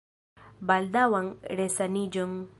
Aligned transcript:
Baldaŭan 0.71 1.31
resaniĝon! 1.61 2.39